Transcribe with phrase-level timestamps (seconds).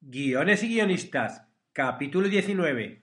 [0.00, 3.02] Guiones y guionistas, capítulo 19.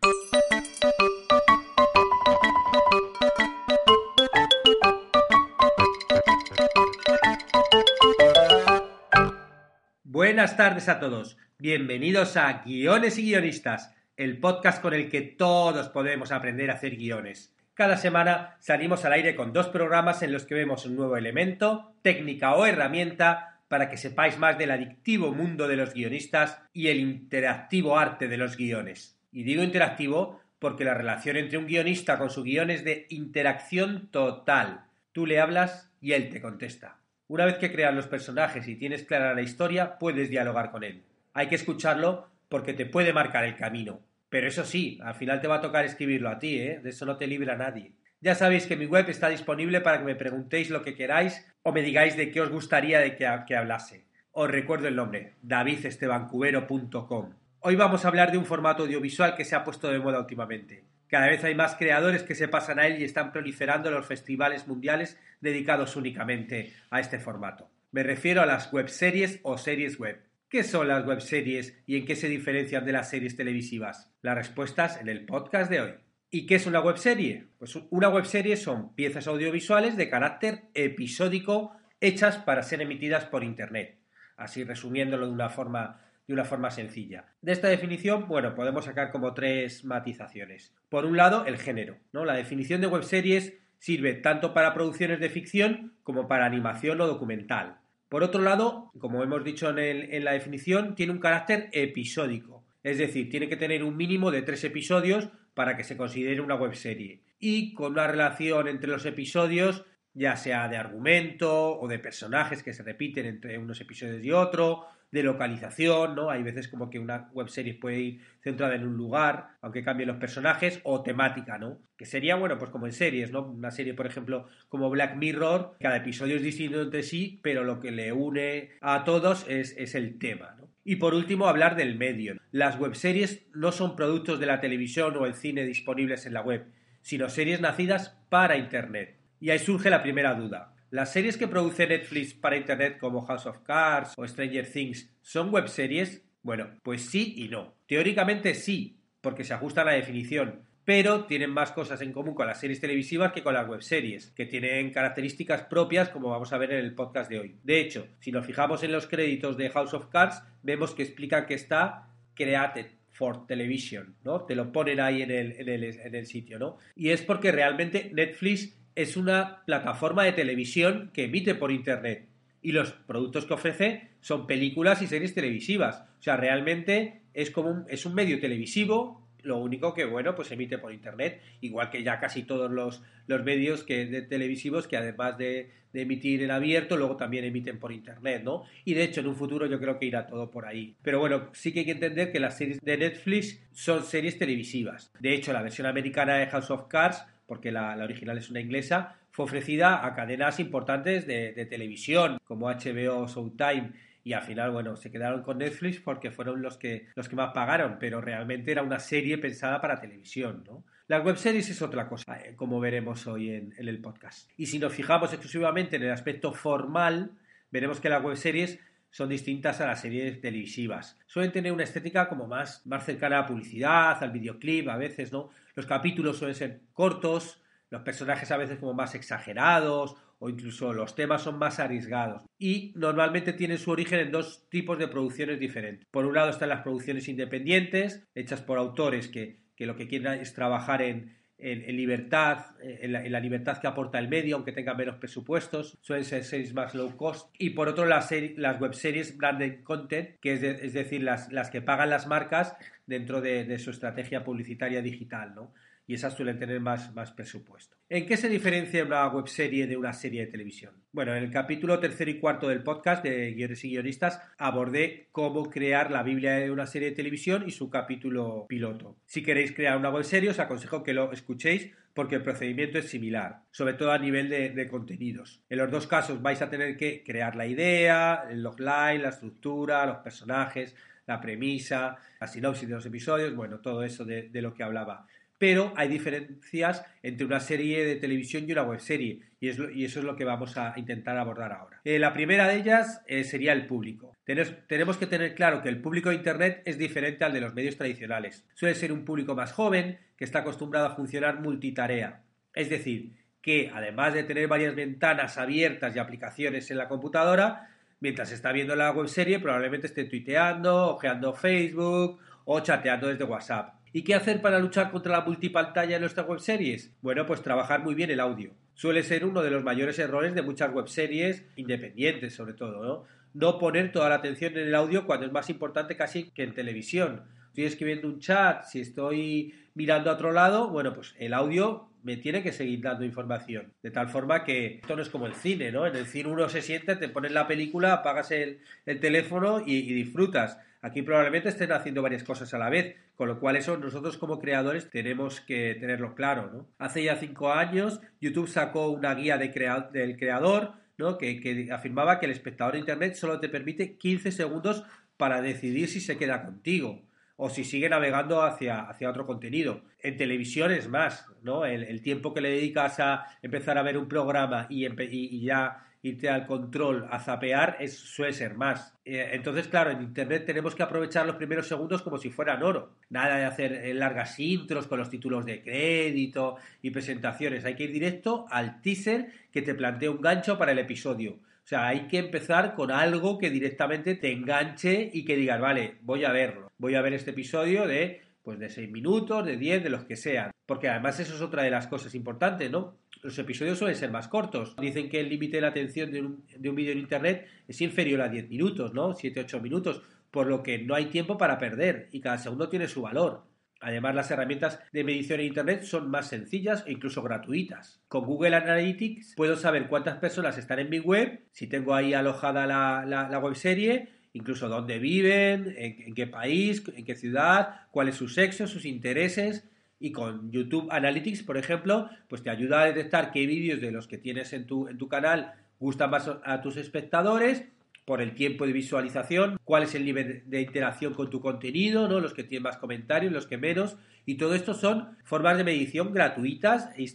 [10.04, 11.38] Buenas tardes a todos.
[11.58, 16.98] Bienvenidos a Guiones y guionistas, el podcast con el que todos podemos aprender a hacer
[16.98, 17.56] guiones.
[17.76, 21.96] Cada semana salimos al aire con dos programas en los que vemos un nuevo elemento,
[22.02, 27.00] técnica o herramienta para que sepáis más del adictivo mundo de los guionistas y el
[27.00, 29.18] interactivo arte de los guiones.
[29.32, 34.10] Y digo interactivo porque la relación entre un guionista con su guion es de interacción
[34.12, 34.82] total.
[35.12, 37.00] Tú le hablas y él te contesta.
[37.28, 41.02] Una vez que creas los personajes y tienes clara la historia, puedes dialogar con él.
[41.34, 44.02] Hay que escucharlo porque te puede marcar el camino.
[44.30, 46.80] Pero eso sí, al final te va a tocar escribirlo a ti, ¿eh?
[46.80, 47.94] De eso no te libra nadie.
[48.22, 51.72] Ya sabéis que mi web está disponible para que me preguntéis lo que queráis o
[51.72, 54.06] me digáis de qué os gustaría de que, hablase.
[54.32, 57.34] Os recuerdo el nombre, davidestebancubero.com.
[57.62, 60.84] Hoy vamos a hablar de un formato audiovisual que se ha puesto de moda últimamente.
[61.08, 64.68] Cada vez hay más creadores que se pasan a él y están proliferando los festivales
[64.68, 67.70] mundiales dedicados únicamente a este formato.
[67.92, 70.20] Me refiero a las webseries o series web.
[70.50, 74.12] ¿Qué son las webseries y en qué se diferencian de las series televisivas?
[74.22, 75.94] Las respuestas en el podcast de hoy.
[76.34, 77.46] ¿Y qué es una webserie?
[77.60, 84.00] Pues una webserie son piezas audiovisuales de carácter episódico hechas para ser emitidas por Internet.
[84.36, 87.28] Así resumiéndolo de una forma, de una forma sencilla.
[87.44, 90.74] De esta definición, bueno, podemos sacar como tres matizaciones.
[90.90, 92.00] Por un lado, el género.
[92.14, 92.26] ¿no?
[92.26, 97.78] La definición de webseries sirve tanto para producciones de ficción como para animación o documental.
[98.10, 102.66] Por otro lado, como hemos dicho en, en la definición, tiene un carácter episódico.
[102.82, 106.56] Es decir, tiene que tener un mínimo de tres episodios para que se considere una
[106.56, 107.22] webserie.
[107.40, 112.74] Y con una relación entre los episodios, ya sea de argumento o de personajes que
[112.74, 116.32] se repiten entre unos episodios y otro, de localización, ¿no?
[116.32, 120.18] Hay veces como que una webserie puede ir centrada en un lugar, aunque cambien los
[120.18, 121.78] personajes, o temática, ¿no?
[121.96, 123.44] Que sería, bueno, pues como en series, ¿no?
[123.44, 127.80] Una serie, por ejemplo, como Black Mirror, cada episodio es distinto entre sí, pero lo
[127.80, 130.68] que le une a todos es, es el tema, ¿no?
[130.84, 132.36] Y por último, hablar del medio.
[132.52, 136.66] Las webseries no son productos de la televisión o el cine disponibles en la web,
[137.02, 139.20] sino series nacidas para Internet.
[139.40, 140.73] Y ahí surge la primera duda.
[140.94, 145.52] ¿Las series que produce Netflix para Internet como House of Cards o Stranger Things son
[145.52, 146.24] webseries?
[146.44, 147.74] Bueno, pues sí y no.
[147.88, 152.46] Teóricamente sí, porque se ajusta a la definición, pero tienen más cosas en común con
[152.46, 156.74] las series televisivas que con las webseries, que tienen características propias como vamos a ver
[156.74, 157.56] en el podcast de hoy.
[157.64, 161.48] De hecho, si nos fijamos en los créditos de House of Cards, vemos que explica
[161.48, 164.44] que está created for television, ¿no?
[164.44, 166.78] Te lo ponen ahí en el sitio, ¿no?
[166.96, 172.28] Y es porque realmente Netflix es una plataforma de televisión que emite por Internet
[172.62, 176.04] y los productos que ofrece son películas y series televisivas.
[176.20, 180.52] O sea, realmente es como un, es un medio televisivo lo único que, bueno, pues
[180.52, 184.98] emite por Internet, igual que ya casi todos los, los medios que, de televisivos que
[184.98, 188.64] además de, de, emitir en abierto, luego también emiten por Internet, ¿no?
[188.86, 190.96] Y de hecho, en un futuro yo creo que irá todo por ahí.
[191.02, 195.12] Pero bueno, sí que hay que entender que las series de Netflix son series televisivas.
[195.20, 199.16] De hecho, la versión americana de House of Cards, porque la, original es una inglesa,
[199.30, 203.92] fue ofrecida a cadenas importantes de, televisión, como HBO, Showtime,
[204.24, 207.54] y al final, bueno, se quedaron con Netflix porque fueron los que, los que más
[207.54, 210.84] pagaron, pero realmente era una serie pensada para televisión, ¿no?
[211.08, 214.50] Las webseries es otra cosa, eh, como veremos hoy en, en, el podcast.
[214.58, 217.34] Y si nos fijamos exclusivamente en el aspecto formal,
[217.70, 218.80] veremos que las webseries
[219.12, 221.20] son distintas a las series televisivas.
[221.28, 225.32] Suelen tener una estética como más, más cercana a la publicidad, al videoclip, a veces,
[225.32, 225.52] ¿no?
[225.76, 231.16] Los capítulos suelen ser cortos, los personajes a veces como más exagerados o incluso los
[231.16, 236.08] temas son más arriesgados y normalmente tienen su origen en dos tipos de producciones diferentes.
[236.12, 240.42] Por un lado están las producciones independientes, hechas por autores que, que lo que quieren
[240.42, 245.16] es trabajar en, en, libertad, en la, libertad que aporta el medio, aunque tengan menos
[245.16, 247.54] presupuestos, suelen ser series más low cost.
[247.58, 251.70] Y por otro, las, las webseries branded content, que es, de, es decir, las, las,
[251.70, 252.76] que pagan las marcas
[253.06, 255.74] dentro de, de su estrategia publicitaria digital, ¿no?
[256.06, 257.98] Y esas suelen tener más, más presupuesto.
[258.10, 260.94] ¿En qué se diferencia una webserie de una serie de televisión?
[261.12, 265.70] Bueno, en el capítulo tercero y cuarto del podcast de Guiones y Guionistas abordé cómo
[265.70, 269.18] crear la Biblia de una serie de televisión y su capítulo piloto.
[269.26, 273.64] Si queréis crear una webserie, os aconsejo que lo escuchéis porque el procedimiento es similar,
[273.72, 275.64] sobre todo a nivel de, contenidos.
[275.70, 280.06] En los dos casos vais a tener que crear la idea, el logline, la estructura,
[280.06, 280.96] los personajes,
[281.26, 285.26] la premisa, la sinopsis de los episodios, bueno, todo eso de lo que hablaba
[285.64, 290.26] pero hay diferencias entre una serie de televisión y una webserie, y, y eso es
[290.26, 292.02] lo que vamos a intentar abordar ahora.
[292.04, 294.36] Eh, la primera de ellas eh, sería el público.
[294.44, 297.74] Tenemos, tenemos que tener claro que el público de Internet es diferente al de los
[297.74, 298.68] medios tradicionales.
[298.74, 302.42] Suele ser un público más joven, que está acostumbrado a funcionar multitarea.
[302.76, 303.32] Es decir,
[303.62, 307.88] que además de tener varias ventanas abiertas y aplicaciones en la computadora,
[308.20, 314.03] mientras está viendo la webserie probablemente esté tuiteando, ojeando Facebook o chateando desde WhatsApp.
[314.16, 317.12] ¿Y qué hacer para luchar contra la multipantalla en nuestras webseries?
[317.24, 318.70] Bueno, pues trabajar muy bien el audio.
[318.94, 323.24] Suele ser uno de los mayores errores de muchas webseries independientes, sobre todo, ¿no?
[323.56, 326.76] No poner toda la atención en el audio cuando es más importante casi que en
[326.76, 327.42] televisión.
[327.70, 332.38] Estoy escribiendo un chat, si estoy mirando a otro lado, bueno, pues el audio me
[332.38, 333.94] tiene que seguir dando información.
[334.02, 336.08] De tal forma que esto no es como el cine, ¿no?
[336.08, 339.98] En el cine uno se siente, te pones la película, apagas el, el teléfono y,
[339.98, 340.80] y disfrutas.
[341.02, 344.60] Aquí probablemente estén haciendo varias cosas a la vez, con lo cual eso nosotros como
[344.60, 346.72] creadores tenemos que tenerlo claro.
[346.72, 346.88] ¿no?
[346.98, 349.68] Hace ya cinco años YouTube sacó una guía de
[350.14, 351.38] del creador ¿no?
[351.38, 355.04] que, que afirmaba que el espectador de Internet solo te permite 15 segundos
[355.36, 357.22] para decidir si se queda contigo
[357.66, 360.02] o si sigue navegando hacia, hacia otro contenido.
[360.20, 361.86] En televisión es más, ¿no?
[361.86, 366.66] El, tiempo que le dedicas a empezar a ver un programa y ya irte al
[366.66, 369.16] control a zapear es, suele ser más.
[369.24, 373.14] Eh, entonces, claro, en Internet tenemos que aprovechar los primeros segundos como si fueran oro.
[373.30, 377.86] Nada de hacer eh, largas intros con los títulos de crédito y presentaciones.
[377.86, 381.60] Hay que ir directo al teaser que te plantea un gancho para el episodio.
[381.84, 386.18] O sea, hay que empezar con algo que directamente te enganche y que digas, vale,
[386.22, 386.92] voy a verlo.
[386.98, 390.38] Voy a ver este episodio de pues de 6 minutos, de 10, de los que
[390.38, 390.72] sean.
[390.86, 393.18] Porque además eso es otra de las cosas importantes, ¿no?
[393.42, 394.96] Los episodios suelen ser más cortos.
[394.96, 398.00] Dicen que el límite de la atención de un, de un vídeo en Internet es
[398.00, 399.34] inferior a 10 minutos, ¿no?
[399.34, 403.10] 7, 8 minutos, por lo que no hay tiempo para perder y cada segundo tiene
[403.10, 403.66] su valor.
[404.04, 408.22] Además, las herramientas de medición en Internet son más sencillas e incluso gratuitas.
[408.28, 412.86] Con Google Analytics puedo saber cuántas personas están en mi web, si tengo ahí alojada
[412.86, 418.86] la, webserie incluso dónde viven, en, qué país, en qué ciudad, cuál es su sexo,
[418.86, 419.90] sus intereses.
[420.20, 424.28] Y con YouTube Analytics, por ejemplo, pues te ayuda a detectar qué vídeos de los
[424.28, 425.74] que tienes en tu canal
[426.04, 427.86] gustan más a tus espectadores
[428.26, 432.40] por el tiempo de visualización, cuál es el nivel de interacción con tu contenido, ¿no?
[432.40, 436.34] los que tienen más comentarios, los que menos, y todo esto son formas de medición
[436.34, 437.30] gratuitas y,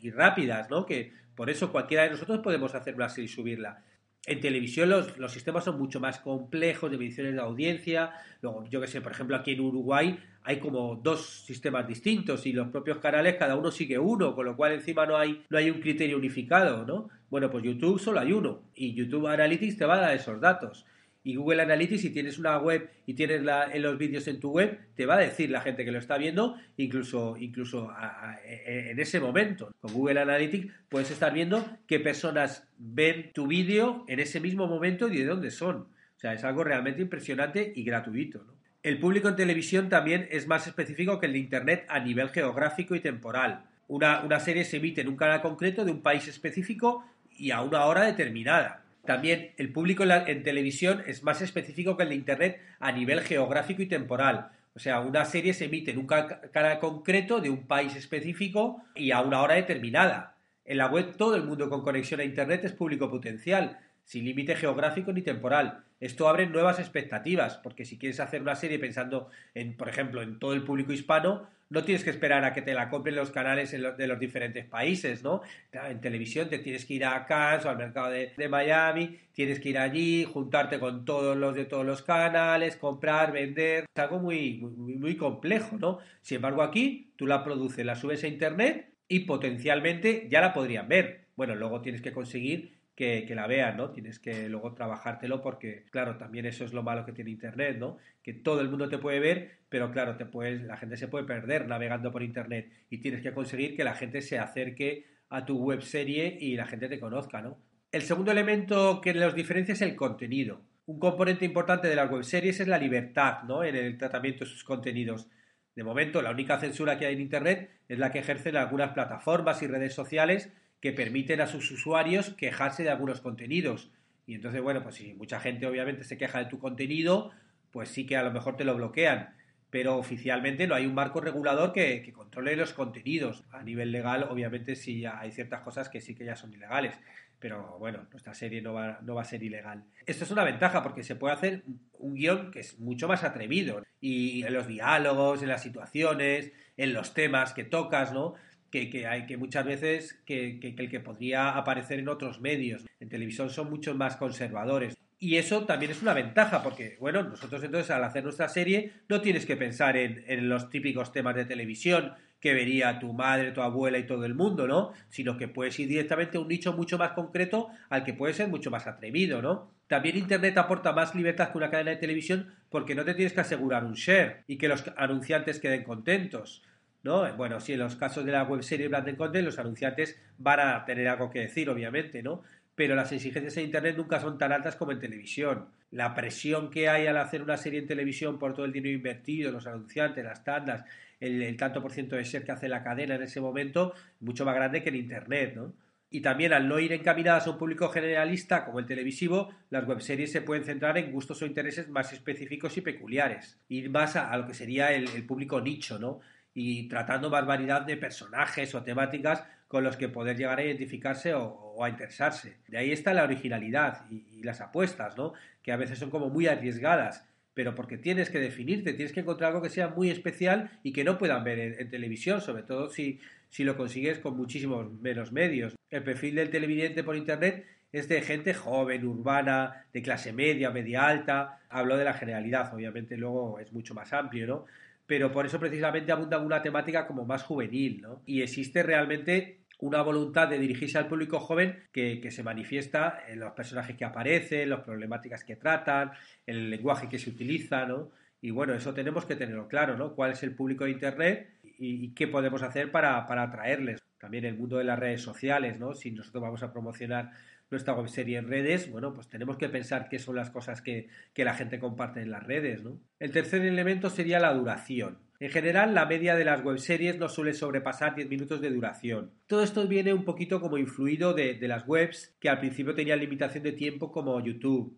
[0.00, 0.86] y, rápidas, ¿no?
[0.86, 3.82] que por eso cualquiera de nosotros podemos hacerlo así y subirla.
[4.24, 8.12] En televisión los, los, sistemas son mucho más complejos de mediciones de audiencia.
[8.40, 12.52] Luego, yo que sé, por ejemplo, aquí en Uruguay hay como dos sistemas distintos y
[12.52, 15.70] los propios canales cada uno sigue uno, con lo cual encima no hay, no hay
[15.70, 17.08] un criterio unificado, ¿no?
[17.30, 20.84] Bueno, pues YouTube solo hay uno y YouTube Analytics te va a dar esos datos.
[21.24, 24.50] Y Google Analytics, si tienes una web y tienes la, en los vídeos en tu
[24.50, 28.98] web, te va a decir la gente que lo está viendo, incluso, incluso a, en
[28.98, 29.72] ese momento.
[29.80, 35.08] Con Google Analytics puedes estar viendo qué personas ven tu vídeo en ese mismo momento
[35.08, 35.76] y de dónde son.
[35.76, 38.44] O sea, es algo realmente impresionante y gratuito.
[38.82, 42.96] El público en televisión también es más específico que el de Internet a nivel geográfico
[42.96, 43.64] y temporal.
[43.86, 47.60] Una, una serie se emite en un canal concreto de un país específico y a
[47.62, 48.81] una hora determinada.
[49.04, 52.92] También el público en, la, en, televisión es más específico que el de Internet a
[52.92, 54.50] nivel geográfico y temporal.
[54.74, 59.10] O sea, una serie se emite en un canal concreto de un país específico y
[59.10, 60.36] a una hora determinada.
[60.64, 64.56] En la web todo el mundo con conexión a Internet es público potencial, sin límite
[64.56, 65.84] geográfico ni temporal.
[66.00, 70.38] Esto abre nuevas expectativas, porque si quieres hacer una serie pensando en, por ejemplo, en
[70.38, 73.70] todo el público hispano, no tienes que esperar a que te la compren los canales
[73.70, 75.40] de los diferentes países, ¿no?
[75.72, 79.58] En televisión te tienes que ir a Cannes o al mercado de, de, Miami, tienes
[79.58, 84.18] que ir allí, juntarte con todos los de todos los canales, comprar, vender, es algo
[84.18, 85.98] muy, muy, muy complejo, ¿no?
[86.20, 90.88] Sin embargo, aquí tú la produces, la subes a internet y potencialmente ya la podrían
[90.88, 91.24] ver.
[91.36, 93.90] Bueno, luego tienes que conseguir que, la vean, ¿no?
[93.90, 97.96] Tienes que luego trabajártelo porque, claro, también eso es lo malo que tiene Internet, ¿no?
[98.22, 101.24] Que todo el mundo te puede ver, pero claro, te puedes, la gente se puede
[101.24, 105.58] perder navegando por Internet y tienes que conseguir que la gente se acerque a tu
[105.58, 107.58] web serie y la gente te conozca, ¿no?
[107.90, 110.62] El segundo elemento que los diferencia es el contenido.
[110.86, 113.64] Un componente importante de las web series es la libertad, ¿no?
[113.64, 115.28] En el tratamiento de sus contenidos.
[115.74, 119.62] De momento, la única censura que hay en Internet es la que ejercen algunas plataformas
[119.62, 123.92] y redes sociales que permiten a sus usuarios quejarse de algunos contenidos.
[124.26, 127.30] Y entonces, bueno, pues si mucha gente obviamente se queja de tu contenido,
[127.70, 129.32] pues sí que a lo mejor te lo bloquean.
[129.70, 133.44] Pero oficialmente no hay un marco regulador que, controle los contenidos.
[133.52, 136.98] A nivel legal, obviamente, sí hay ciertas cosas que sí que ya son ilegales.
[137.38, 139.84] Pero bueno, nuestra serie no va, no va a ser ilegal.
[140.04, 141.62] Esto es una ventaja porque se puede hacer
[141.92, 143.84] un guion que es mucho más atrevido.
[144.00, 148.34] Y en los diálogos, en las situaciones, en los temas que tocas, ¿no?
[148.72, 152.86] Que, hay que muchas veces que, el que podría aparecer en otros medios.
[152.98, 154.96] En televisión son mucho más conservadores.
[155.18, 159.20] Y eso también es una ventaja, porque, bueno, nosotros entonces al hacer nuestra serie no
[159.20, 163.62] tienes que pensar en, en, los típicos temas de televisión que vería tu madre, tu
[163.62, 164.92] abuela y todo el mundo, ¿no?
[165.10, 168.48] Sino que puedes ir directamente a un nicho mucho más concreto al que puede ser
[168.48, 169.70] mucho más atrevido, ¿no?
[169.86, 173.42] También Internet aporta más libertad que una cadena de televisión porque no te tienes que
[173.42, 176.62] asegurar un share y que los anunciantes queden contentos.
[177.02, 177.32] ¿No?
[177.34, 181.08] Bueno, sí, en los casos de la webserie Branded Content, los anunciantes van a tener
[181.08, 182.42] algo que decir, obviamente, ¿no?
[182.74, 185.68] Pero las exigencias en Internet nunca son tan altas como en televisión.
[185.90, 189.50] La presión que hay al hacer una serie en televisión por todo el dinero invertido,
[189.50, 190.84] los anunciantes, las tandas,
[191.20, 194.54] el, tanto por ciento de ser que hace la cadena en ese momento, mucho más
[194.54, 195.74] grande que en Internet, ¿no?
[196.08, 200.30] Y también al no ir encaminadas a un público generalista como el televisivo, las webseries
[200.30, 203.58] se pueden centrar en gustos o intereses más específicos y peculiares.
[203.68, 206.20] Ir más a, lo que sería el público nicho, ¿no?
[206.54, 211.32] Y tratando más variedad de personajes o temáticas con los que poder llegar a identificarse
[211.34, 212.58] o, a interesarse.
[212.68, 215.32] De ahí está la originalidad y, las apuestas, ¿no?
[215.62, 219.50] Que a veces son como muy arriesgadas, pero porque tienes que definirte, tienes que encontrar
[219.50, 223.20] algo que sea muy especial y que no puedan ver en, televisión, sobre todo si,
[223.48, 225.74] si lo consigues con muchísimos menos medios.
[225.90, 231.06] El perfil del televidente por internet es de gente joven, urbana, de clase media, media
[231.06, 231.60] alta.
[231.68, 234.66] Hablo de la generalidad, obviamente luego es mucho más amplio, ¿no?
[235.12, 238.22] Pero por eso precisamente abunda una temática como más juvenil, ¿no?
[238.24, 243.52] Y existe realmente una voluntad de dirigirse al público joven que, se manifiesta en los
[243.52, 246.12] personajes que aparecen, las problemáticas que tratan,
[246.46, 248.10] el lenguaje que se utiliza, ¿no?
[248.40, 250.14] Y bueno, eso tenemos que tenerlo claro, ¿no?
[250.14, 254.00] ¿Cuál es el público de Internet y, qué podemos hacer para, para atraerles?
[254.16, 255.92] También el mundo de las redes sociales, ¿no?
[255.92, 257.32] Si nosotros vamos a promocionar
[257.72, 261.54] nuestra webserie en redes, bueno, pues tenemos que pensar qué son las cosas que, la
[261.54, 263.00] gente comparte en las redes, ¿no?
[263.18, 265.18] El tercer elemento sería la duración.
[265.40, 269.32] En general, la media de las webseries no suele sobrepasar 10 minutos de duración.
[269.48, 273.18] Todo esto viene un poquito como influido de, de las webs que al principio tenían
[273.18, 274.96] limitación de tiempo como YouTube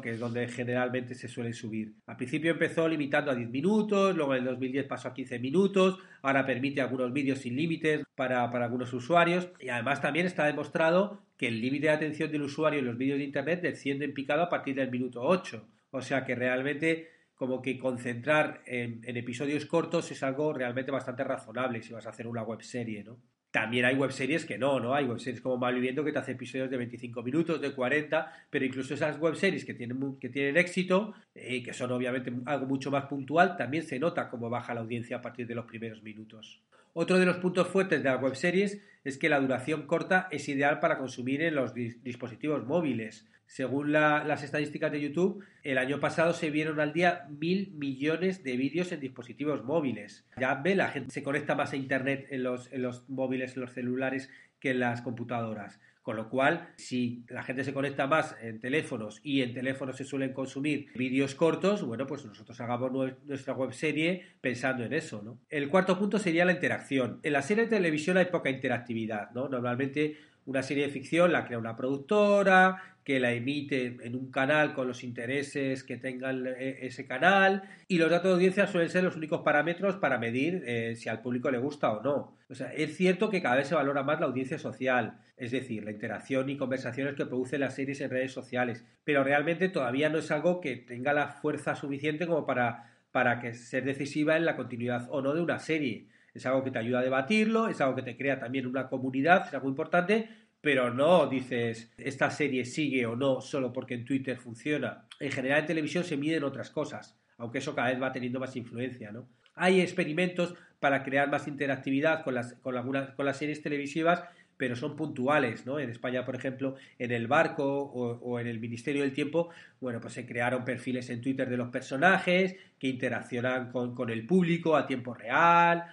[0.00, 1.94] que es donde generalmente se suele subir.
[2.06, 5.98] Al principio empezó limitando a 10 minutos, luego en el 2010 pasó a 15 minutos,
[6.22, 11.48] ahora permite algunos vídeos sin límites para, algunos usuarios y además también está demostrado que
[11.48, 14.48] el límite de atención del usuario en los vídeos de Internet desciende en picado a
[14.48, 15.66] partir del minuto 8.
[15.90, 21.24] O sea que realmente como que concentrar en, en, episodios cortos es algo realmente bastante
[21.24, 23.18] razonable si vas a hacer una web serie, ¿no?
[23.52, 24.94] También hay webseries que no, ¿no?
[24.94, 28.94] Hay webseries como Malviviendo que te hace episodios de 25 minutos, de 40, pero incluso
[28.94, 33.04] esas webseries que tienen, que tienen éxito, y eh, que son obviamente algo mucho más
[33.04, 36.62] puntual, también se nota cómo baja la audiencia a partir de los primeros minutos.
[36.94, 40.80] Otro de los puntos fuertes de las webseries es que la duración corta es ideal
[40.80, 43.28] para consumir en los dispositivos móviles.
[43.52, 48.56] Según las estadísticas de YouTube, el año pasado se vieron al día mil millones de
[48.56, 50.24] vídeos en dispositivos móviles.
[50.40, 53.60] Ya ve, la gente se conecta más a Internet en los, en los móviles, en
[53.60, 55.80] los celulares, que en las computadoras.
[56.00, 60.04] Con lo cual, si la gente se conecta más en teléfonos y en teléfonos se
[60.04, 62.90] suelen consumir vídeos cortos, bueno, pues nosotros hagamos
[63.26, 65.38] nuestra web serie pensando en eso, ¿no?
[65.50, 67.20] El cuarto punto sería la interacción.
[67.22, 69.50] En la serie de televisión hay poca interactividad, ¿no?
[69.50, 74.74] Normalmente una serie de ficción la crea una productora, que la emite en un canal
[74.74, 79.02] con los intereses que tenga eh, ese canal y los datos de audiencia suelen ser
[79.04, 82.36] los únicos parámetros para medir eh, si al público le gusta o no.
[82.48, 85.84] O sea, es cierto que cada vez se valora más la audiencia social, es decir,
[85.84, 90.18] la interacción y conversaciones que producen las series en redes sociales, pero realmente todavía no
[90.18, 94.56] es algo que tenga la fuerza suficiente como para, para que ser decisiva en la
[94.56, 97.94] continuidad o no de una serie es algo que te ayuda a debatirlo, es algo
[97.94, 100.28] que te crea también una comunidad, es algo importante,
[100.62, 105.04] pero no dices esta serie sigue o no solo porque en Twitter funciona.
[105.20, 108.56] En general en televisión se miden otras cosas, aunque eso cada vez va teniendo más
[108.56, 109.28] influencia, ¿no?
[109.54, 114.24] Hay experimentos para crear más interactividad con las, con algunas, con las series televisivas,
[114.56, 115.80] pero son puntuales, ¿no?
[115.80, 119.50] En España, por ejemplo, en El Barco o, en el Ministerio del Tiempo,
[119.80, 124.24] bueno, pues se crearon perfiles en Twitter de los personajes que interaccionan con, con el
[124.24, 125.84] público a tiempo real,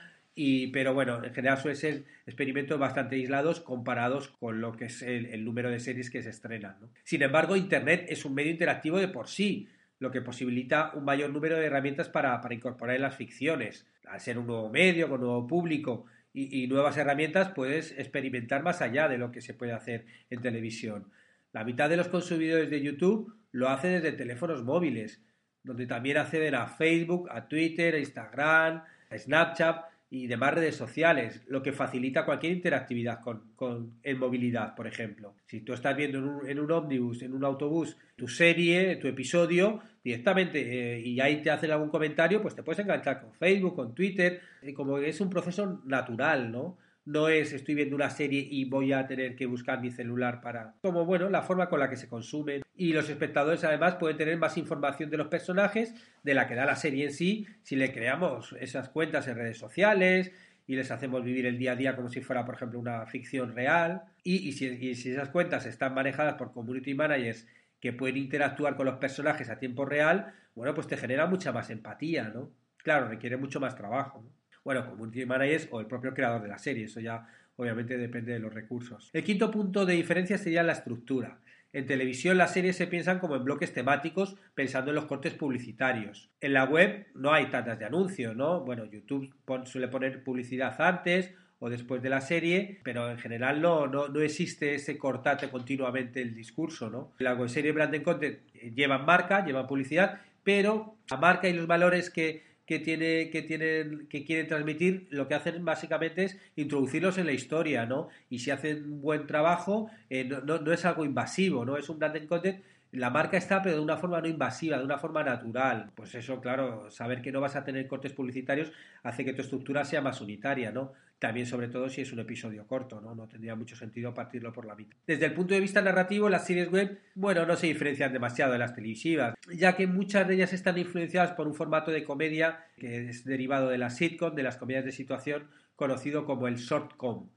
[0.71, 5.43] pero bueno, en general suelen ser experimentos bastante aislados comparados con lo que es el,
[5.43, 6.77] número de series que se estrenan.
[7.03, 9.67] Sin embargo, Internet es un medio interactivo de por sí.
[9.99, 13.85] lo que posibilita un mayor número de herramientas para, incorporar las ficciones.
[14.07, 19.09] Al ser un nuevo medio, con nuevo público y, nuevas herramientas, puedes experimentar más allá
[19.09, 21.11] de lo que se puede hacer en televisión.
[21.51, 25.21] La mitad de los consumidores de YouTube lo hace desde teléfonos móviles,
[25.63, 31.43] donde también acceden a Facebook, a Twitter, a Instagram, a Snapchat y demás redes sociales,
[31.47, 35.35] lo que facilita cualquier interactividad con, en movilidad, por ejemplo.
[35.45, 39.07] Si tú estás viendo en un, en un ómnibus, en un autobús, tu serie, tu
[39.07, 43.75] episodio, directamente, eh, y ahí te hacen algún comentario, pues te puedes enganchar con Facebook,
[43.75, 46.77] con Twitter, y como es un proceso natural, ¿no?
[47.09, 50.75] No es estoy viendo una serie y voy a tener que buscar mi celular para...
[50.83, 52.61] Como bueno, la forma con la que se consumen.
[52.75, 56.65] Y los espectadores además pueden tener más información de los personajes de la que da
[56.65, 60.31] la serie en sí si le creamos esas cuentas en redes sociales
[60.67, 63.55] y les hacemos vivir el día a día como si fuera, por ejemplo, una ficción
[63.55, 64.03] real.
[64.23, 67.47] Y, si, y si esas cuentas están manejadas por community managers
[67.79, 71.71] que pueden interactuar con los personajes a tiempo real, bueno, pues te genera mucha más
[71.71, 72.51] empatía, ¿no?
[72.77, 74.21] Claro, requiere mucho más trabajo.
[74.23, 74.38] ¿no?
[74.63, 76.85] Bueno, community managers o el propio creador de la serie.
[76.85, 79.09] Eso ya obviamente depende de los recursos.
[79.13, 81.39] El quinto punto de diferencia sería la estructura.
[81.71, 86.31] En televisión las series se piensan como en bloques temáticos pensando en los cortes publicitarios.
[86.41, 88.61] En la web no hay tantas de anuncios, ¿no?
[88.61, 89.31] Bueno, YouTube
[89.65, 94.21] suele poner publicidad antes o después de la serie, pero en general no, no, no
[94.21, 97.11] existe ese cortate continuamente el discurso, ¿no?
[97.19, 98.39] La web serie Branding Content
[98.73, 104.05] llevan marca, llevan publicidad, pero la marca y los valores que que, tiene, que, tienen,
[104.09, 108.09] que quieren transmitir, lo que hacen básicamente es introducirlos en la historia, ¿no?
[108.29, 111.77] Y si hacen un buen trabajo, eh, no, no, es algo invasivo, ¿no?
[111.77, 114.99] Es un branding content la marca está, pero de una forma no invasiva, de una
[114.99, 115.91] forma natural.
[115.95, 118.71] Pues eso, claro, saber que no vas a tener cortes publicitarios
[119.01, 120.93] hace que tu estructura sea más unitaria, ¿no?
[121.19, 123.27] También, sobre todo, si es un episodio corto, ¿no?
[123.27, 124.97] Tendría mucho sentido partirlo por la mitad.
[125.05, 128.59] Desde el punto de vista narrativo, las series web, bueno, no se diferencian demasiado de
[128.59, 133.09] las televisivas, ya que muchas de ellas están influenciadas por un formato de comedia que
[133.09, 137.29] es derivado de la sitcom, de las comedias de situación, conocido como el shortcom,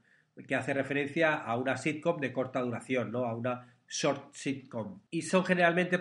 [0.47, 3.25] que hace referencia a una sitcom de corta duración, ¿no?
[3.25, 5.01] A una short sitcom.
[5.11, 5.99] Y son generalmente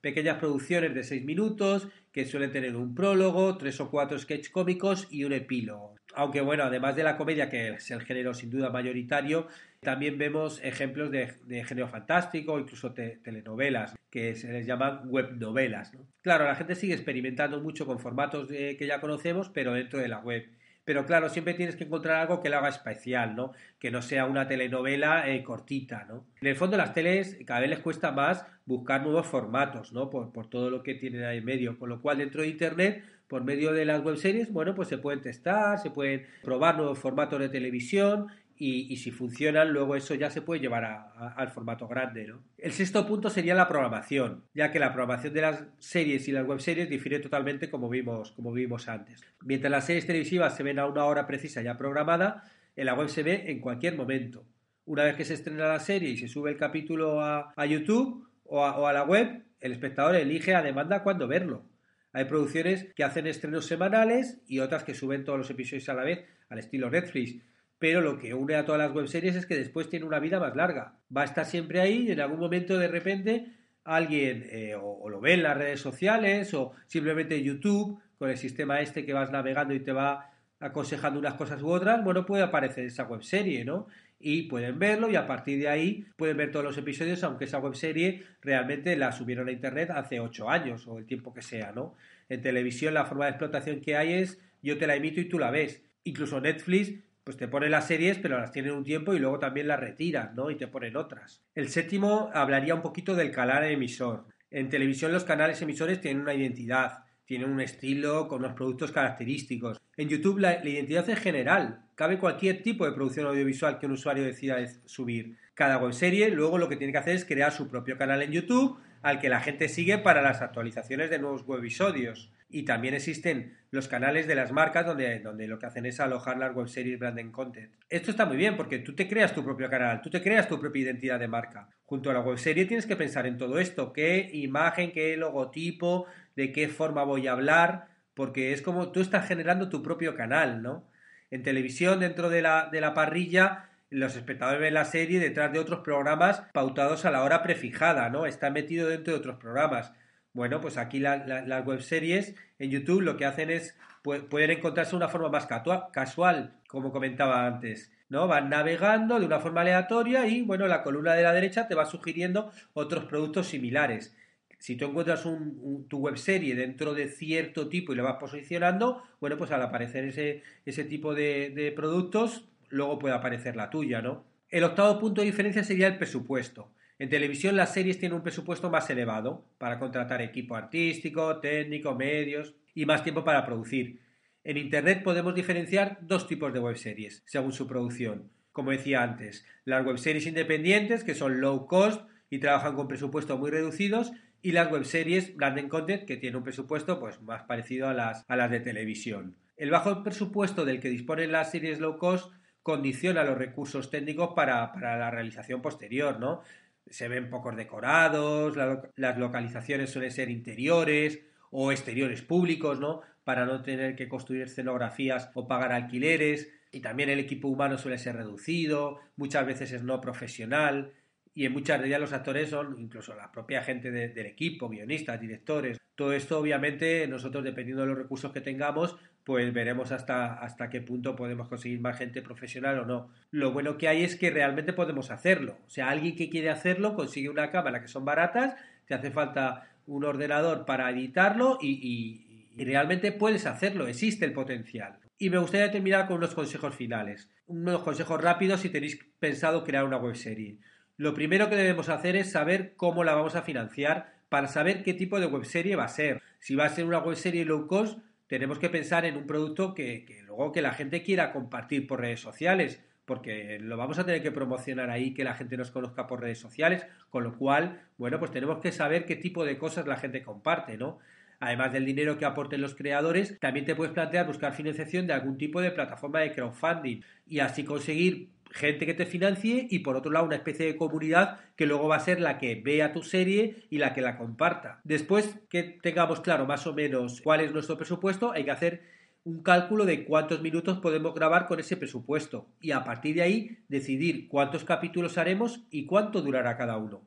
[0.00, 5.08] pequeñas producciones de seis minutos que suelen tener un prólogo, tres o cuatro sketches cómicos
[5.10, 5.94] y un epílogo.
[6.14, 9.48] Aunque bueno, además de la comedia, que es el género sin duda mayoritario,
[9.80, 15.94] también vemos ejemplos de, género fantástico, incluso telenovelas, que se les llaman webnovelas.
[15.94, 16.06] ¿no?
[16.20, 20.18] Claro, la gente sigue experimentando mucho con formatos que ya conocemos, pero dentro de la
[20.18, 20.48] web.
[20.84, 23.52] Pero claro, siempre tienes que encontrar algo que lo haga especial, ¿no?
[23.78, 26.26] Que no sea una telenovela eh, cortita, ¿no?
[26.40, 30.10] En el fondo las teles cada vez les cuesta más buscar nuevos formatos, ¿no?
[30.10, 31.78] Por, por todo lo que tienen ahí en medio.
[31.78, 35.22] Con lo cual dentro de Internet, por medio de las webseries, bueno, pues se pueden
[35.22, 38.26] testar, se pueden probar nuevos formatos de televisión
[38.58, 40.84] y, si funcionan, luego eso ya se puede llevar
[41.16, 42.26] al formato grande.
[42.26, 42.42] ¿no?
[42.58, 46.46] El sexto punto sería la programación, ya que la programación de las series y las
[46.46, 49.22] webseries difiere totalmente como vimos, como vimos antes.
[49.40, 52.44] Mientras las series televisivas se ven a una hora precisa ya programada,
[52.76, 54.44] en la web se ve en cualquier momento.
[54.84, 58.78] Una vez que se estrena la serie y se sube el capítulo a, YouTube a,
[58.78, 61.71] o a la web, el espectador elige a demanda cuándo verlo.
[62.12, 66.04] Hay producciones que hacen estrenos semanales y otras que suben todos los episodios a la
[66.04, 67.42] vez, al estilo Netflix
[67.82, 70.54] pero lo que une a todas las webseries es que después tiene una vida más
[70.54, 71.00] larga.
[71.14, 75.20] Va a estar siempre ahí y en algún momento de repente alguien eh, o, lo
[75.20, 79.74] ve en las redes sociales o simplemente YouTube con el sistema este que vas navegando
[79.74, 83.88] y te va aconsejando unas cosas u otras, bueno, puede aparecer esa webserie, ¿no?
[84.22, 87.58] Y pueden verlo y a partir de ahí pueden ver todos los episodios, aunque esa
[87.58, 91.96] webserie realmente la subieron a internet hace ocho años o el tiempo que sea, ¿no?
[92.28, 95.38] En televisión la forma de explotación que hay es yo te la emito y tú
[95.40, 95.82] la ves.
[96.04, 99.68] Incluso Netflix pues te pone las series, pero las tienen un tiempo y luego también
[99.68, 100.50] las retiran, ¿no?
[100.50, 101.42] Y te ponen otras.
[101.54, 104.26] El séptimo hablaría un poquito del canal emisor.
[104.50, 109.80] En televisión los canales emisores tienen una identidad, tienen un estilo con unos productos característicos.
[109.96, 114.22] En YouTube la, identidad es general, cabe cualquier tipo de producción audiovisual que un usuario
[114.22, 115.38] decida subir.
[115.54, 118.78] Cada webserie luego lo que tiene que hacer es crear su propio canal en YouTube
[119.00, 122.30] al que la gente sigue para las actualizaciones de nuevos webisodios.
[122.50, 126.36] Y también existen los canales de las marcas donde, donde lo que hacen es alojar
[126.36, 127.72] las webseries branding content.
[127.88, 130.60] Esto está muy bien porque tú te creas tu propio canal, tú te creas tu
[130.60, 131.70] propia identidad de marca.
[131.86, 136.52] Junto a la webserie tienes que pensar en todo esto, qué imagen, qué logotipo, de
[136.52, 140.88] qué forma voy a hablar, porque es como tú estás generando tu propio canal, ¿no?
[141.30, 145.58] En televisión, dentro de la, de la parrilla, los espectadores ven la serie detrás de
[145.58, 148.26] otros programas pautados a la hora prefijada, ¿no?
[148.26, 149.92] Está metido dentro de otros programas.
[150.32, 155.28] Bueno, pues aquí las webseries en YouTube lo que hacen es pueden encontrarse una forma
[155.28, 157.92] más casual, como comentaba antes.
[158.08, 158.26] ¿no?
[158.26, 161.86] Van navegando de una forma aleatoria y, bueno, la columna de la derecha te va
[161.86, 164.14] sugiriendo otros productos similares.
[164.62, 169.36] Si tú encuentras un, tu webserie dentro de cierto tipo y lo vas posicionando, bueno,
[169.36, 174.24] pues al aparecer ese, ese tipo de, de productos, luego puede aparecer la tuya, ¿no?
[174.48, 176.70] El octavo punto de diferencia sería el presupuesto.
[177.00, 182.54] En televisión las series tienen un presupuesto más elevado para contratar equipo artístico, técnico, medios
[182.72, 183.98] y más tiempo para producir.
[184.44, 188.30] En Internet podemos diferenciar dos tipos de webseries, según su producción.
[188.52, 193.50] Como decía antes, las webseries independientes, que son low cost y trabajan con presupuestos muy
[193.50, 198.24] reducidos, y las webseries branded content, que tienen un presupuesto pues, más parecido a las,
[198.26, 199.36] a las de televisión.
[199.58, 204.72] El bajo presupuesto del que disponen las series low cost condiciona los recursos técnicos para,
[204.72, 206.40] para la realización posterior, ¿no?
[206.88, 208.56] se ven pocos decorados,
[208.96, 213.02] las localizaciones suelen ser interiores o exteriores públicos, ¿no?
[213.24, 216.50] Para no tener que construir escenografías o pagar alquileres.
[216.72, 220.92] Y también el equipo humano suele ser reducido, muchas veces es no profesional
[221.34, 225.20] y en muchas de ellas los actores son incluso la propia gente del equipo, guionistas,
[225.20, 225.78] directores.
[225.94, 230.80] Todo esto obviamente nosotros dependiendo de los recursos que tengamos pues veremos hasta, hasta qué
[230.80, 233.10] punto podemos conseguir más gente profesional o no.
[233.30, 235.58] Lo bueno que hay es que realmente podemos hacerlo.
[235.66, 239.68] O sea, alguien que quiere hacerlo consigue una cámara que son baratas, te hace falta
[239.86, 244.98] un ordenador para editarlo y, realmente puedes hacerlo, existe el potencial.
[245.18, 249.84] Y me gustaría terminar con unos consejos finales, unos consejos rápidos si tenéis pensado crear
[249.84, 250.58] una webserie.
[251.02, 254.94] Lo primero que debemos hacer es saber cómo la vamos a financiar para saber qué
[254.94, 256.22] tipo de webserie va a ser.
[256.38, 260.06] Si va a ser una webserie low cost, tenemos que pensar en un producto que,
[260.24, 264.30] luego que la gente quiera compartir por redes sociales, porque lo vamos a tener que
[264.30, 268.30] promocionar ahí, que la gente nos conozca por redes sociales, con lo cual, bueno, pues
[268.30, 271.00] tenemos que saber qué tipo de cosas la gente comparte, ¿no?
[271.40, 275.36] Además del dinero que aporten los creadores, también te puedes plantear buscar financiación de algún
[275.36, 280.12] tipo de plataforma de crowdfunding y así conseguir gente que te financie y por otro
[280.12, 283.64] lado una especie de comunidad que luego va a ser la que vea tu serie
[283.70, 284.80] y la que la comparta.
[284.84, 288.82] Después que tengamos claro más o menos cuál es nuestro presupuesto, hay que hacer
[289.24, 293.58] un cálculo de cuántos minutos podemos grabar con ese presupuesto y a partir de ahí
[293.68, 297.02] decidir cuántos capítulos haremos y cuánto durará cada uno.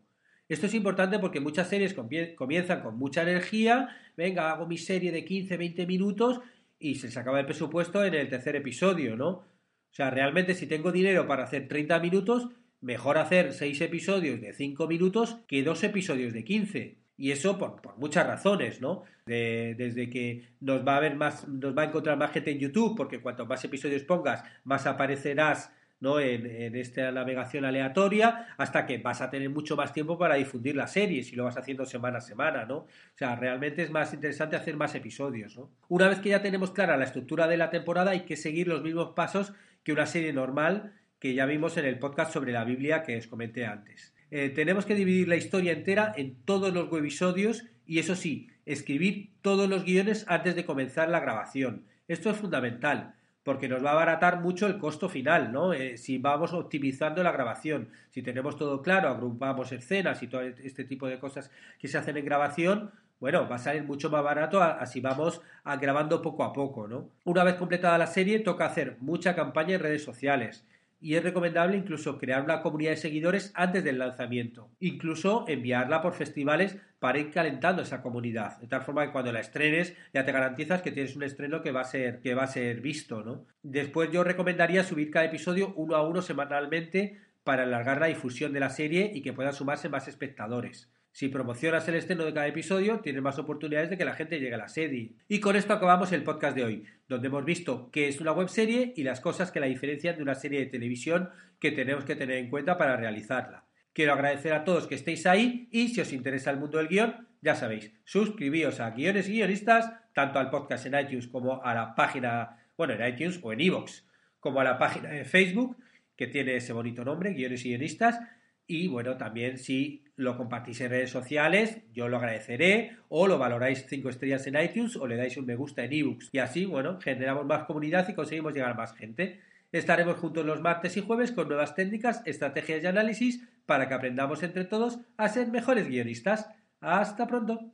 [0.47, 5.25] Esto es importante porque muchas series comienzan con mucha energía, venga, hago mi serie de
[5.25, 6.39] 15, 20 minutos
[6.79, 9.54] y se les acaba el presupuesto en el tercer episodio, ¿no?
[9.95, 12.49] O sea, realmente si tengo dinero para hacer 30 minutos,
[12.81, 16.97] mejor hacer 6 episodios de 5 minutos que 2 episodios de 15.
[17.15, 19.03] Y eso por, muchas razones, ¿no?
[19.25, 22.97] desde que nos va a ver más, nos va a encontrar más gente en YouTube,
[22.97, 26.19] porque cuanto más episodios pongas, más aparecerás ¿no?
[26.19, 30.75] En, en, esta navegación aleatoria, hasta que vas a tener mucho más tiempo para difundir
[30.75, 32.79] la serie, si lo vas haciendo semana a semana, ¿no?
[32.79, 35.71] O sea, realmente es más interesante hacer más episodios, ¿no?
[35.87, 38.83] Una vez que ya tenemos clara la estructura de la temporada, hay que seguir los
[38.83, 39.53] mismos pasos
[39.85, 43.27] que una serie normal que ya vimos en el podcast sobre la Biblia que os
[43.27, 44.13] comenté antes.
[44.31, 49.29] Eh, tenemos que dividir la historia entera en todos los webisodios y eso sí, escribir
[49.41, 51.85] todos los guiones antes de comenzar la grabación.
[52.07, 55.71] Esto es fundamental porque nos va a abaratar mucho el costo final, ¿no?
[55.71, 60.83] Eh, si vamos optimizando la grabación, si tenemos todo claro, agrupamos escenas y todo este
[60.83, 64.61] tipo de cosas que se hacen en grabación, bueno, va a salir mucho más barato
[64.61, 65.41] así vamos
[65.79, 67.09] grabando poco a poco, ¿no?
[67.23, 70.65] Una vez completada la serie, toca hacer mucha campaña en redes sociales.
[71.01, 74.69] Y es recomendable incluso crear una comunidad de seguidores antes del lanzamiento.
[74.79, 78.57] Incluso enviarla por festivales para ir calentando esa comunidad.
[78.59, 81.71] De tal forma que cuando la estrenes ya te garantizas que tienes un estreno que
[81.71, 83.45] va a ser, que va a ser visto, ¿no?
[83.61, 88.61] Después yo recomendaría subir cada episodio uno a uno semanalmente para alargar la difusión de
[88.61, 90.89] la serie y que puedan sumarse más espectadores.
[91.15, 94.55] Si promocionas el estreno de cada episodio, tienes más oportunidades de que la gente llegue
[94.55, 95.13] a la serie.
[95.29, 98.91] Y con esto acabamos el podcast de hoy, donde hemos visto qué es una webserie
[98.97, 102.35] y las cosas que la diferencian de una serie de televisión que tenemos que tener
[102.39, 103.63] en cuenta para realizarla.
[103.93, 107.29] Quiero agradecer a todos que estéis ahí y si os interesa el mundo del guion,
[107.41, 111.95] ya sabéis, suscribíos a Guiones y Guionistas, tanto al podcast en iTunes como a la
[111.95, 114.03] página, bueno, en iTunes o en iVoox,
[114.41, 115.77] como a la página de Facebook,
[116.17, 118.19] que tiene ese bonito nombre, Guiones y Guionistas,
[118.67, 123.85] y bueno, también si lo compartís en redes sociales, yo lo agradeceré, o lo valoráis
[123.87, 126.29] 5 estrellas en iTunes o le dais un me gusta en ebooks.
[126.31, 129.41] Y así, bueno, generamos más comunidad y conseguimos llegar a más gente.
[129.71, 134.41] Estaremos juntos los martes y jueves con nuevas técnicas, estrategias y análisis para que aprendamos
[134.41, 136.49] entre todos a ser mejores guionistas.
[136.79, 137.73] Hasta pronto.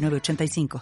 [0.00, 0.78] 906985.